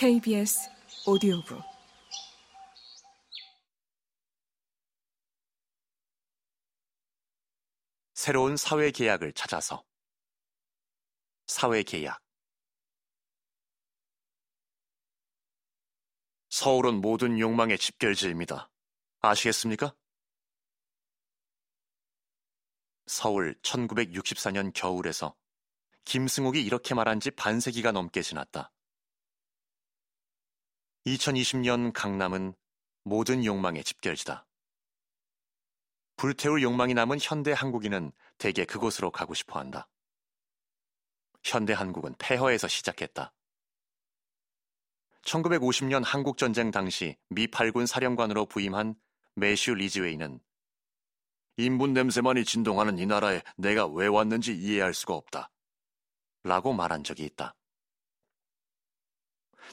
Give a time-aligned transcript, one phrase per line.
[0.00, 0.70] KBS
[1.06, 1.60] 오디오북
[8.14, 9.84] 새로운 사회 계약을 찾아서
[11.46, 12.18] 사회 계약
[16.48, 18.70] 서울은 모든 욕망의 집결지입니다.
[19.20, 19.94] 아시겠습니까?
[23.04, 25.36] 서울 1964년 겨울에서
[26.06, 28.72] 김승옥이 이렇게 말한 지 반세기가 넘게 지났다.
[31.06, 32.54] 2020년 강남은
[33.04, 34.46] 모든 욕망의 집결지다.
[36.16, 39.88] 불태울 욕망이 남은 현대 한국인은 대개 그곳으로 가고 싶어 한다.
[41.42, 43.32] 현대 한국은 폐허에서 시작했다.
[45.22, 48.94] 1950년 한국전쟁 당시 미 8군 사령관으로 부임한
[49.36, 50.40] 매슈 리즈웨이는
[51.56, 55.50] 인분 냄새만이 진동하는 이 나라에 내가 왜 왔는지 이해할 수가 없다.
[56.42, 57.54] 라고 말한 적이 있다.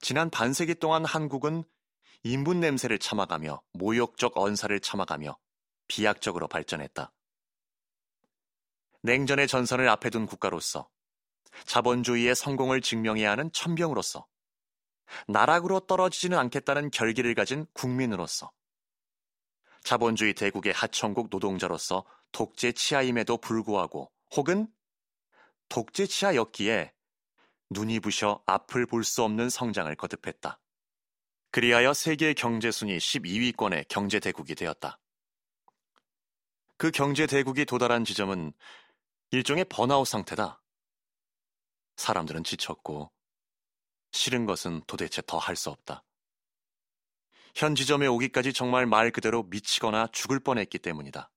[0.00, 1.64] 지난 반세기 동안 한국은
[2.22, 5.36] 인분 냄새를 참아가며 모욕적 언사를 참아가며
[5.88, 7.12] 비약적으로 발전했다.
[9.02, 10.88] 냉전의 전선을 앞에 둔 국가로서
[11.66, 14.26] 자본주의의 성공을 증명해야 하는 천병으로서
[15.28, 18.50] 나락으로 떨어지지는 않겠다는 결기를 가진 국민으로서
[19.82, 24.66] 자본주의 대국의 하청국 노동자로서 독재 치하임에도 불구하고 혹은
[25.68, 26.93] 독재 치하였기에
[27.70, 30.60] 눈이 부셔 앞을 볼 수 없는 성장을 거듭했다.
[31.50, 34.98] 그리하여 세계 경제 순위 12위권의 경제 대국이 되었다.
[36.76, 38.52] 그 경제 대국이 도달한 지점은
[39.30, 40.60] 일종의 번아웃 상태다.
[41.96, 43.12] 사람들은 지쳤고
[44.12, 46.04] 싫은 것은 도대체 더 할 수 없다.
[47.54, 51.30] 현 지점에 오기까지 정말 말 그대로 미치거나 죽을 뻔했기 때문이다.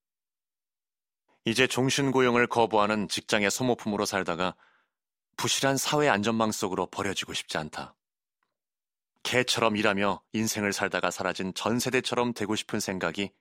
[1.46, 4.56] 이제 종신고용을 거부하는 직장의 소모품으로 살다가
[5.38, 7.96] 부실한 사회 안전망 속으로 버려지고 싶지 않다.
[9.22, 13.32] 개처럼 일하며 인생을 살다가 사라진 전 세대처럼 되고 싶은 생각이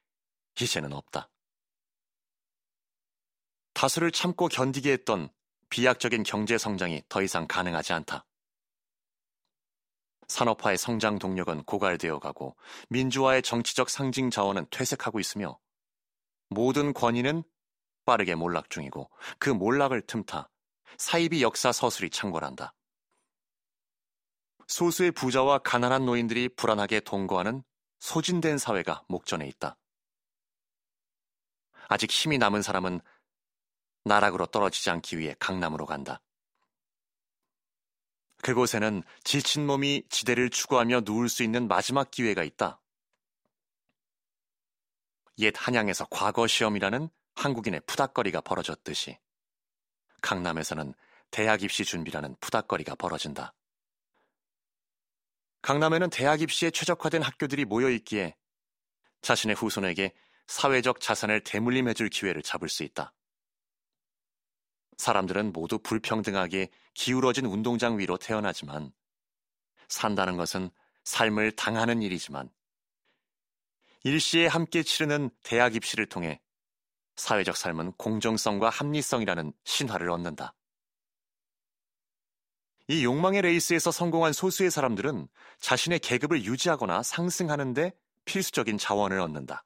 [0.60, 1.30] 이제는 없다.
[3.72, 5.30] 다수를 참고 견디게 했던
[5.70, 8.26] 비약적인 경제 성장이 더 이상 가능하지 않다.
[10.28, 12.56] 산업화의 성장 동력은 고갈되어 가고
[12.88, 15.58] 민주화의 정치적 상징 자원은 퇴색하고 있으며
[16.48, 17.42] 모든 권위는
[18.04, 19.08] 빠르게 몰락 중이고
[19.38, 20.50] 그 몰락을 틈타
[20.98, 22.74] 사이비 역사 서술이 창궐한다.
[24.66, 27.62] 소수의 부자와 가난한 노인들이 불안하게 동거하는
[28.00, 29.76] 소진된 사회가 목전에 있다.
[31.88, 33.00] 아직 힘이 남은 사람은
[34.04, 36.20] 나락으로 떨어지지 않기 위해 강남으로 간다.
[38.42, 42.80] 그곳에는 지친 몸이 지대를 추구하며 누울 수 있는 마지막 기회가 있다.
[45.38, 49.18] 옛 한양에서 과거 시험이라는 한국인의 푸닥거리가 벌어졌듯이
[50.22, 50.94] 강남에서는
[51.30, 53.52] 대학 입시 준비라는 푸닥거리가 벌어진다.
[55.62, 58.36] 강남에는 대학 입시에 최적화된 학교들이 모여 있기에
[59.22, 60.12] 자신의 후손에게
[60.46, 63.12] 사회적 자산을 대물림해줄 기회를 잡을 수 있다.
[64.96, 68.92] 사람들은 모두 불평등하게 기울어진 운동장 위로 태어나지만
[69.88, 70.70] 산다는 것은
[71.04, 72.50] 삶을 당하는 일이지만
[74.04, 76.40] 일시에 함께 치르는 대학 입시를 통해
[77.16, 80.54] 사회적 삶은 공정성과 합리성이라는 신화를 얻는다.
[82.88, 85.28] 이 욕망의 레이스에서 성공한 소수의 사람들은
[85.58, 87.92] 자신의 계급을 유지하거나 상승하는데
[88.26, 89.64] 필수적인 자원을 얻는다.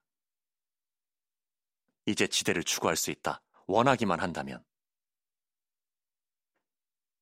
[2.06, 3.42] 이제 지대를 추구할 수 있다.
[3.66, 4.64] 원하기만 한다면.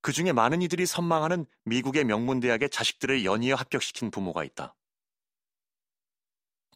[0.00, 4.74] 그 중에 많은 이들이 선망하는 미국의 명문대학에 자식들을 연이어 합격시킨 부모가 있다.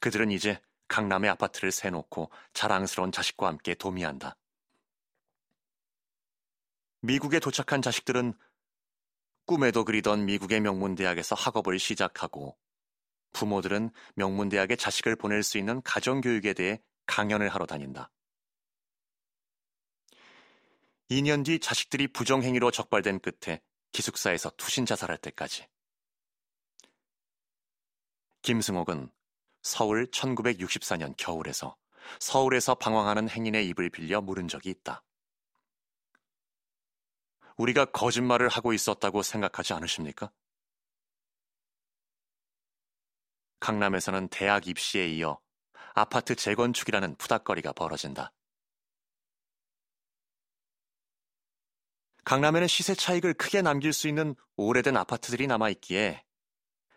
[0.01, 4.37] 그들은 이제 강남의 아파트를 세놓고 자랑스러운 자식과 함께 도미한다.
[7.01, 8.35] 미국에 도착한 자식들은
[9.45, 12.57] 꿈에도 그리던 미국의 명문대학에서 학업을 시작하고
[13.33, 18.11] 부모들은 명문대학에 자식을 보낼 수 있는 가정교육에 대해 강연을 하러 다닌다.
[21.11, 23.61] 2년 뒤 자식들이 부정행위로 적발된 끝에
[23.91, 25.67] 기숙사에서 투신 자살할 때까지.
[28.43, 29.11] 김승옥은
[29.63, 31.77] 서울 1964년 겨울에서
[32.19, 35.03] 서울에서 방황하는 행인의 입을 빌려 물은 적이 있다.
[37.57, 40.33] 우리가 거짓말을 하고 있었다고 생각하지 않으십니까?
[43.61, 45.39] 강남에서는 대학 입시에 이어
[45.95, 48.33] 아파트 재건축이라는 푸닥거리가 벌어진다.
[52.25, 56.25] 강남에는 시세 차익을 크게 남길 수 있는 오래된 아파트들이 남아있기에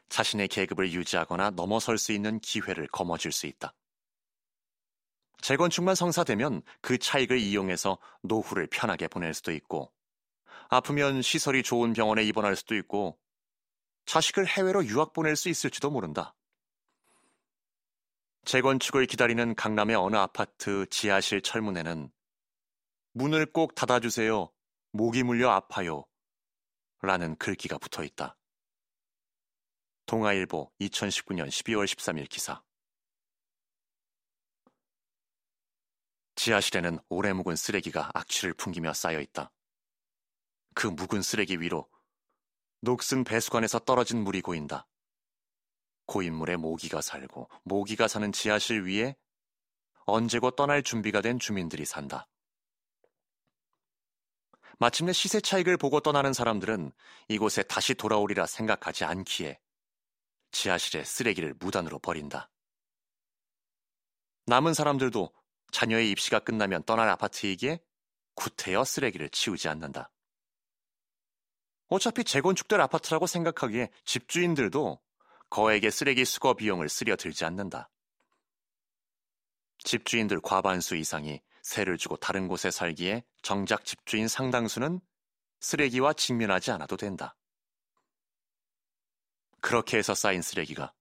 [0.10, 3.74] 자신의 계급을 유지하거나 넘어설 수 있는 기회를 거머쥘 수 있다.
[5.42, 9.92] 재건축만 성사되면 그 차익을 이용해서 노후를 편하게 보낼 수도 있고,
[10.69, 13.19] 아프면 시설이 좋은 병원에 입원할 수도 있고,
[14.06, 16.36] 자식을 해외로 유학 보낼 수 있을지도 모른다.
[18.46, 22.12] 재건축을 기다리는 강남의 어느 아파트 지하실 철문에는
[23.13, 24.52] 문을 꼭 닫아주세요.
[24.92, 26.06] 모기 물려 아파요.
[27.02, 28.38] 라는 글귀가 붙어 있다.
[30.06, 32.62] 동아일보 2019년 12월 13일 기사.
[36.36, 39.52] 지하실에는 오래 묵은 쓰레기가 악취를 풍기며 쌓여 있다.
[40.75, 41.90] 그 묵은 쓰레기 위로
[42.81, 44.88] 녹슨 배수관에서 떨어진 물이 고인다.
[46.06, 49.16] 고인 물에 모기가 살고 모기가 사는 지하실 위에
[50.06, 52.28] 언제고 떠날 준비가 된 주민들이 산다.
[54.78, 56.92] 마침내 시세 차익을 보고 떠나는 사람들은
[57.30, 59.60] 이곳에 다시 돌아오리라 생각하지 않기에
[60.56, 62.50] 지하실에 쓰레기를 무단으로 버린다.
[64.46, 65.34] 남은 사람들도
[65.72, 67.81] 자녀의 입시가 끝나면 떠날 아파트이기에
[68.36, 70.12] 구태여 쓰레기를 치우지 않는다.
[71.88, 75.02] 어차피 재건축될 아파트라고 생각하기에 집주인들도
[75.50, 77.90] 거액의 쓰레기 수거 비용을 쓰려 들지 않는다.
[79.80, 85.02] 집주인들 과반수 이상이 세를 주고 다른 곳에 살기에 정작 집주인 상당수는
[85.60, 87.36] 쓰레기와 직면하지 않아도 된다.
[89.65, 90.94] 그렇게 해서 쌓인 쓰레기가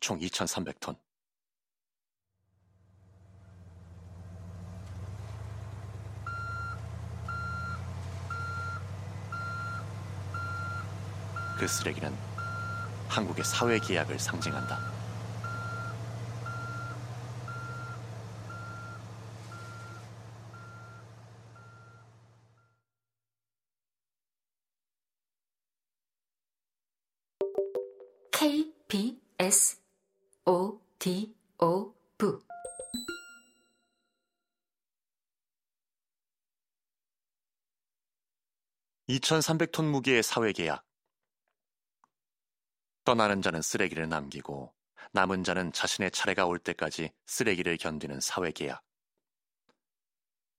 [0.00, 0.98] 총 2,300톤.
[11.58, 12.10] 그 쓰레기는
[13.10, 14.95] 한국의 사회 계약을 상징한다.
[28.38, 29.80] KBS
[30.44, 32.42] ODO 부
[39.06, 40.84] 2300 톤 무게의 사회 계약.
[43.04, 44.74] 떠나는 자는 쓰레기를 남기고
[45.12, 48.82] 남은 자는 자신의 차례가 올 때까지 쓰레기를 견디는 사회 계약.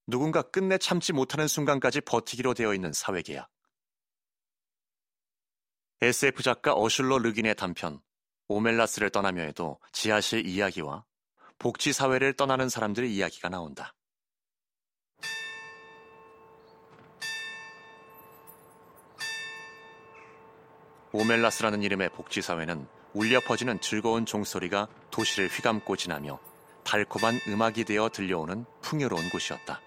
[0.08, 3.48] 누군가 끝내 참지 못하는 순간까지 버티기로 되어 있는 사회 계약.
[6.00, 8.00] SF 작가 어슐러 르긴의 단편
[8.46, 11.04] 오멜라스를 떠나며에도 지하실 이야기와
[11.58, 13.92] 복지 사회를 떠나는 사람들의 이야기가 나온다.
[21.10, 26.38] 오멜라스라는 이름의 복지 사회는 울려 퍼지는 즐거운 종소리가 도시를 휘감고 지나며
[26.84, 29.80] 달콤한 음악이 되어 들려오는 풍요로운 곳이었다.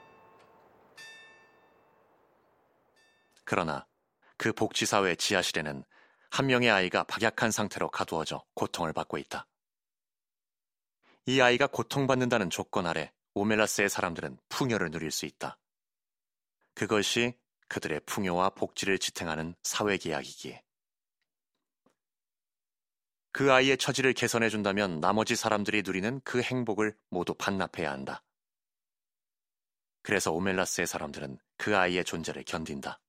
[3.45, 3.87] 그러나
[4.35, 5.85] 그 복지사회 지하실에는
[6.31, 9.47] 한 명의 아이가 박약한 상태로 가두어져 고통을 받고 있다.
[11.25, 15.59] 이 아이가 고통받는다는 조건 아래 오멜라스의 사람들은 풍요를 누릴 수 있다.
[16.73, 17.37] 그것이
[17.67, 20.63] 그들의 풍요와 복지를 지탱하는 사회계약이기에.
[23.33, 28.23] 그 아이의 처지를 개선해준다면 나머지 사람들이 누리는 그 행복을 모두 반납해야 한다.
[30.01, 32.99] 그래서 오멜라스의 사람들은 그 아이의 존재를 견딘다.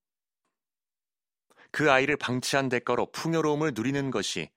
[1.72, 4.50] 그 아이를 방치한 대가로 풍요로움을 누리는 것이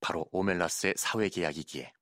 [0.00, 1.92] 바로 오멜라스의 사회계약이기에